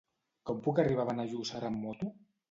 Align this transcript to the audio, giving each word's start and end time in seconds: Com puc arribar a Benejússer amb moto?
Com 0.49 0.61
puc 0.67 0.79
arribar 0.83 1.03
a 1.05 1.09
Benejússer 1.09 1.61
amb 1.69 1.83
moto? 1.83 2.09